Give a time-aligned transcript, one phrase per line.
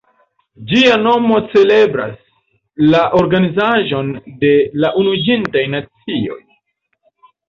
[0.69, 2.15] Ĝia nomo celebras
[2.93, 4.09] la organizaĵon
[4.45, 6.39] de la Unuiĝintaj Nacioj.